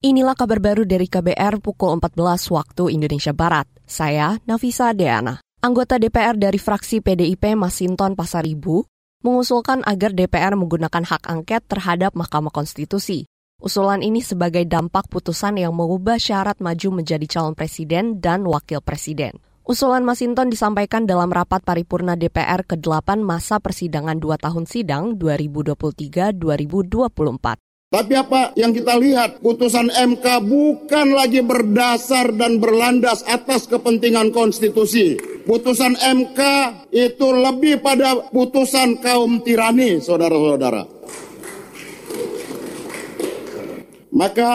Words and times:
Inilah 0.00 0.32
kabar 0.32 0.64
baru 0.64 0.88
dari 0.88 1.04
KBR 1.04 1.60
pukul 1.60 2.00
14 2.00 2.16
waktu 2.56 2.88
Indonesia 2.88 3.36
Barat. 3.36 3.68
Saya 3.84 4.40
Nafisa 4.48 4.96
Deana. 4.96 5.44
Anggota 5.60 6.00
DPR 6.00 6.40
dari 6.40 6.56
fraksi 6.56 7.04
PDIP 7.04 7.52
Masinton 7.52 8.16
Pasaribu 8.16 8.88
mengusulkan 9.20 9.84
agar 9.84 10.16
DPR 10.16 10.56
menggunakan 10.56 11.04
hak 11.04 11.28
angket 11.28 11.68
terhadap 11.68 12.16
Mahkamah 12.16 12.48
Konstitusi. 12.48 13.28
Usulan 13.60 14.00
ini 14.00 14.24
sebagai 14.24 14.64
dampak 14.64 15.04
putusan 15.12 15.60
yang 15.60 15.76
mengubah 15.76 16.16
syarat 16.16 16.56
maju 16.64 17.04
menjadi 17.04 17.28
calon 17.28 17.52
presiden 17.52 18.24
dan 18.24 18.48
wakil 18.48 18.80
presiden. 18.80 19.36
Usulan 19.68 20.08
Masinton 20.08 20.48
disampaikan 20.48 21.04
dalam 21.04 21.28
rapat 21.28 21.60
paripurna 21.60 22.16
DPR 22.16 22.64
ke-8 22.64 23.20
masa 23.20 23.60
persidangan 23.60 24.16
2 24.16 24.48
tahun 24.48 24.64
sidang 24.64 25.20
2023-2024. 25.20 27.68
Tapi 27.90 28.14
apa 28.14 28.54
yang 28.54 28.70
kita 28.70 28.94
lihat, 29.02 29.42
putusan 29.42 29.90
MK 29.90 30.46
bukan 30.46 31.10
lagi 31.10 31.42
berdasar 31.42 32.30
dan 32.38 32.62
berlandas 32.62 33.26
atas 33.26 33.66
kepentingan 33.66 34.30
konstitusi. 34.30 35.18
Putusan 35.42 35.98
MK 35.98 36.40
itu 36.94 37.26
lebih 37.34 37.82
pada 37.82 38.30
putusan 38.30 39.02
kaum 39.02 39.42
tirani, 39.42 39.98
saudara-saudara. 39.98 40.86
Maka 44.14 44.50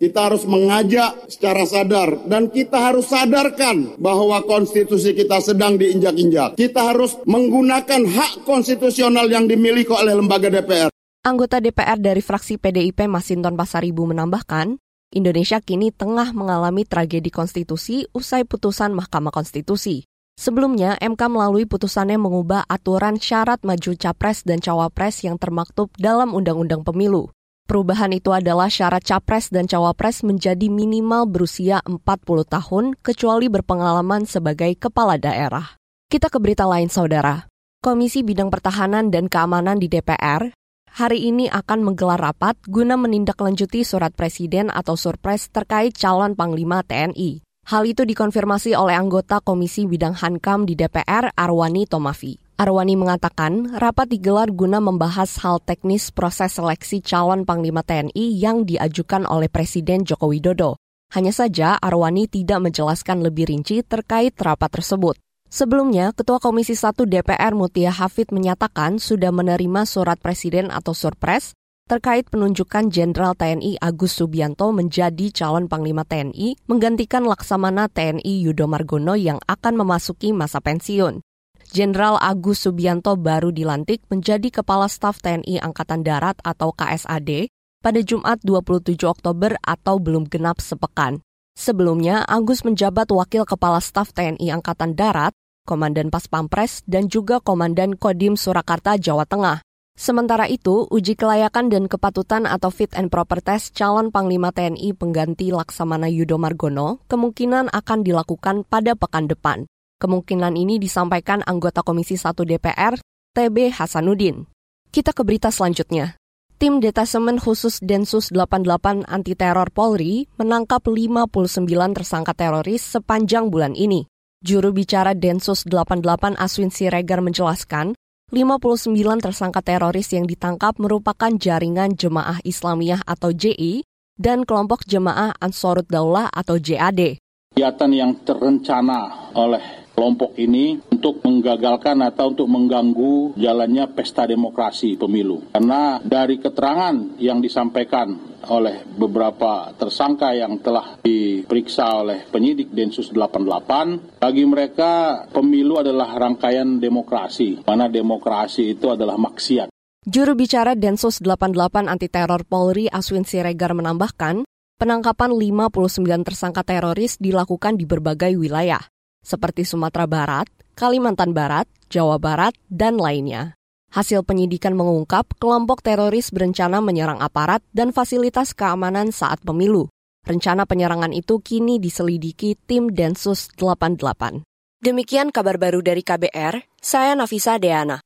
kita 0.00 0.32
harus 0.32 0.48
mengajak 0.48 1.28
secara 1.28 1.68
sadar 1.68 2.24
dan 2.24 2.48
kita 2.48 2.88
harus 2.88 3.04
sadarkan 3.04 4.00
bahwa 4.00 4.40
konstitusi 4.48 5.12
kita 5.12 5.44
sedang 5.44 5.76
diinjak-injak. 5.76 6.56
Kita 6.56 6.88
harus 6.88 7.20
menggunakan 7.28 8.08
hak 8.08 8.48
konstitusional 8.48 9.28
yang 9.28 9.44
dimiliki 9.44 9.92
oleh 9.92 10.16
lembaga 10.16 10.48
DPR. 10.48 10.88
Anggota 11.26 11.58
DPR 11.58 11.98
dari 11.98 12.22
fraksi 12.22 12.62
PDIP 12.62 13.10
Masinton 13.10 13.58
Pasaribu 13.58 14.06
menambahkan, 14.06 14.78
Indonesia 15.10 15.58
kini 15.58 15.90
tengah 15.90 16.30
mengalami 16.30 16.86
tragedi 16.86 17.28
konstitusi 17.34 18.06
usai 18.14 18.46
putusan 18.46 18.94
Mahkamah 18.94 19.34
Konstitusi. 19.34 20.06
Sebelumnya, 20.38 20.94
MK 21.02 21.18
melalui 21.26 21.66
putusannya 21.66 22.16
mengubah 22.22 22.64
aturan 22.70 23.18
syarat 23.18 23.60
maju 23.66 23.98
capres 23.98 24.46
dan 24.46 24.62
cawapres 24.62 25.26
yang 25.26 25.36
termaktub 25.42 25.90
dalam 25.98 26.30
Undang-Undang 26.32 26.86
Pemilu. 26.86 27.34
Perubahan 27.66 28.14
itu 28.14 28.30
adalah 28.30 28.70
syarat 28.70 29.02
capres 29.02 29.50
dan 29.50 29.66
cawapres 29.66 30.22
menjadi 30.22 30.70
minimal 30.70 31.26
berusia 31.26 31.82
40 31.84 32.00
tahun 32.46 32.84
kecuali 33.02 33.50
berpengalaman 33.50 34.24
sebagai 34.24 34.70
kepala 34.78 35.18
daerah. 35.18 35.74
Kita 36.08 36.30
ke 36.30 36.38
berita 36.38 36.64
lain, 36.64 36.88
Saudara. 36.88 37.50
Komisi 37.82 38.24
Bidang 38.24 38.48
Pertahanan 38.48 39.10
dan 39.10 39.26
Keamanan 39.28 39.76
di 39.82 39.90
DPR 39.90 40.54
hari 40.98 41.30
ini 41.30 41.46
akan 41.46 41.86
menggelar 41.86 42.18
rapat 42.18 42.58
guna 42.66 42.98
menindaklanjuti 42.98 43.86
surat 43.86 44.10
presiden 44.10 44.66
atau 44.66 44.98
surpres 44.98 45.46
terkait 45.46 45.94
calon 45.94 46.34
Panglima 46.34 46.82
TNI. 46.82 47.38
Hal 47.70 47.86
itu 47.86 48.02
dikonfirmasi 48.02 48.74
oleh 48.74 48.98
anggota 48.98 49.38
Komisi 49.38 49.86
Bidang 49.86 50.18
Hankam 50.18 50.66
di 50.66 50.74
DPR 50.74 51.30
Arwani 51.38 51.86
Tomafi. 51.86 52.42
Arwani 52.58 52.98
mengatakan 52.98 53.78
rapat 53.78 54.10
digelar 54.10 54.50
guna 54.50 54.82
membahas 54.82 55.38
hal 55.38 55.62
teknis 55.62 56.10
proses 56.10 56.58
seleksi 56.58 56.98
calon 56.98 57.46
Panglima 57.46 57.86
TNI 57.86 58.34
yang 58.34 58.66
diajukan 58.66 59.22
oleh 59.22 59.46
Presiden 59.46 60.02
Joko 60.02 60.34
Widodo. 60.34 60.82
Hanya 61.14 61.30
saja 61.30 61.78
Arwani 61.78 62.26
tidak 62.26 62.58
menjelaskan 62.58 63.22
lebih 63.22 63.46
rinci 63.46 63.86
terkait 63.86 64.34
rapat 64.34 64.82
tersebut. 64.82 65.14
Sebelumnya, 65.48 66.12
Ketua 66.12 66.36
Komisi 66.44 66.76
1 66.76 67.08
DPR 67.08 67.56
Mutia 67.56 67.88
Hafid 67.88 68.36
menyatakan 68.36 69.00
sudah 69.00 69.32
menerima 69.32 69.88
surat 69.88 70.20
Presiden 70.20 70.68
atau 70.68 70.92
Surpres 70.92 71.56
terkait 71.88 72.28
penunjukan 72.28 72.92
Jenderal 72.92 73.32
TNI 73.32 73.80
Agus 73.80 74.20
Subianto 74.20 74.68
menjadi 74.76 75.32
calon 75.32 75.72
Panglima 75.72 76.04
TNI 76.04 76.68
menggantikan 76.68 77.24
Laksamana 77.24 77.88
TNI 77.88 78.44
Yudo 78.44 78.68
Margono 78.68 79.16
yang 79.16 79.40
akan 79.48 79.80
memasuki 79.80 80.36
masa 80.36 80.60
pensiun. 80.60 81.24
Jenderal 81.72 82.20
Agus 82.20 82.68
Subianto 82.68 83.16
baru 83.16 83.48
dilantik 83.48 84.04
menjadi 84.12 84.60
Kepala 84.60 84.84
Staf 84.84 85.24
TNI 85.24 85.64
Angkatan 85.64 86.04
Darat 86.04 86.36
atau 86.44 86.76
KSAD 86.76 87.48
pada 87.80 88.00
Jumat 88.04 88.36
27 88.44 89.00
Oktober 89.08 89.56
atau 89.64 89.96
belum 89.96 90.28
genap 90.28 90.60
sepekan. 90.60 91.24
Sebelumnya, 91.58 92.22
Agus 92.22 92.62
menjabat 92.62 93.10
Wakil 93.10 93.42
Kepala 93.42 93.82
Staf 93.82 94.14
TNI 94.14 94.54
Angkatan 94.54 94.94
Darat, 94.94 95.34
Komandan 95.66 96.06
Pas 96.06 96.22
Pampres, 96.30 96.86
dan 96.86 97.10
juga 97.10 97.42
Komandan 97.42 97.98
Kodim 97.98 98.38
Surakarta, 98.38 98.94
Jawa 98.94 99.26
Tengah. 99.26 99.66
Sementara 99.98 100.46
itu, 100.46 100.86
uji 100.86 101.18
kelayakan 101.18 101.66
dan 101.66 101.90
kepatutan 101.90 102.46
atau 102.46 102.70
fit 102.70 102.94
and 102.94 103.10
proper 103.10 103.42
test 103.42 103.74
calon 103.74 104.14
Panglima 104.14 104.54
TNI 104.54 104.94
pengganti 104.94 105.50
Laksamana 105.50 106.06
Yudo 106.06 106.38
Margono 106.38 107.02
kemungkinan 107.10 107.74
akan 107.74 108.06
dilakukan 108.06 108.62
pada 108.62 108.94
pekan 108.94 109.26
depan. 109.26 109.66
Kemungkinan 109.98 110.54
ini 110.54 110.78
disampaikan 110.78 111.42
anggota 111.42 111.82
Komisi 111.82 112.14
1 112.14 112.38
DPR, 112.38 113.02
TB 113.34 113.74
Hasanuddin. 113.74 114.46
Kita 114.94 115.10
ke 115.10 115.26
berita 115.26 115.50
selanjutnya. 115.50 116.14
Tim 116.58 116.82
Detasemen 116.82 117.38
Khusus 117.38 117.78
Densus 117.78 118.34
88 118.34 119.06
Anti 119.06 119.38
Teror 119.38 119.70
Polri 119.70 120.26
menangkap 120.42 120.82
59 120.90 121.70
tersangka 121.94 122.34
teroris 122.34 122.82
sepanjang 122.82 123.46
bulan 123.46 123.78
ini. 123.78 124.10
Juru 124.42 124.74
bicara 124.74 125.14
Densus 125.14 125.62
88 125.70 126.34
Aswin 126.34 126.74
Siregar 126.74 127.22
menjelaskan, 127.22 127.94
59 128.34 128.90
tersangka 129.22 129.62
teroris 129.62 130.10
yang 130.10 130.26
ditangkap 130.26 130.74
merupakan 130.82 131.30
jaringan 131.30 131.94
Jemaah 131.94 132.42
Islamiyah 132.42 133.06
atau 133.06 133.30
JI 133.30 133.86
dan 134.18 134.42
kelompok 134.42 134.82
Jemaah 134.82 135.38
Ansarut 135.38 135.86
Daulah 135.86 136.26
atau 136.26 136.58
JAD. 136.58 137.22
Kegiatan 137.54 137.90
yang 137.94 138.18
terencana 138.26 139.30
oleh 139.38 139.86
kelompok 139.94 140.34
ini 140.34 140.74
untuk 140.98 141.22
menggagalkan 141.22 142.02
atau 142.02 142.34
untuk 142.34 142.50
mengganggu 142.50 143.38
jalannya 143.38 143.86
pesta 143.94 144.26
demokrasi 144.26 144.98
pemilu. 144.98 145.46
Karena 145.54 146.02
dari 146.02 146.42
keterangan 146.42 147.14
yang 147.22 147.38
disampaikan 147.38 148.18
oleh 148.50 148.82
beberapa 148.82 149.70
tersangka 149.78 150.34
yang 150.34 150.58
telah 150.58 150.98
diperiksa 150.98 152.02
oleh 152.02 152.26
penyidik 152.26 152.74
Densus 152.74 153.14
88, 153.14 154.18
bagi 154.18 154.44
mereka 154.46 155.22
pemilu 155.30 155.78
adalah 155.78 156.18
rangkaian 156.18 156.82
demokrasi, 156.82 157.62
mana 157.62 157.86
demokrasi 157.86 158.74
itu 158.74 158.90
adalah 158.90 159.14
maksiat. 159.14 159.70
Juru 160.02 160.34
bicara 160.34 160.74
Densus 160.74 161.22
88 161.22 161.86
anti 161.86 162.10
teror 162.10 162.42
Polri 162.42 162.90
Aswin 162.90 163.22
Siregar 163.22 163.74
menambahkan, 163.74 164.42
penangkapan 164.82 165.30
59 165.30 166.26
tersangka 166.26 166.66
teroris 166.66 167.18
dilakukan 167.22 167.78
di 167.78 167.86
berbagai 167.86 168.34
wilayah 168.34 168.82
seperti 169.28 169.68
Sumatera 169.68 170.08
Barat, 170.08 170.48
Kalimantan 170.72 171.36
Barat, 171.36 171.68
Jawa 171.92 172.16
Barat, 172.16 172.56
dan 172.72 172.96
lainnya. 172.96 173.52
Hasil 173.92 174.24
penyidikan 174.24 174.72
mengungkap 174.72 175.36
kelompok 175.36 175.84
teroris 175.84 176.32
berencana 176.32 176.80
menyerang 176.80 177.20
aparat 177.20 177.60
dan 177.76 177.92
fasilitas 177.92 178.56
keamanan 178.56 179.12
saat 179.12 179.44
pemilu. 179.44 179.92
Rencana 180.24 180.64
penyerangan 180.64 181.12
itu 181.12 181.40
kini 181.40 181.76
diselidiki 181.80 182.56
tim 182.68 182.92
Densus 182.92 183.52
88. 183.56 184.44
Demikian 184.80 185.32
kabar 185.32 185.56
baru 185.56 185.80
dari 185.80 186.04
KBR, 186.04 186.68
saya 186.78 187.16
Nafisa 187.16 187.56
Deana. 187.56 188.00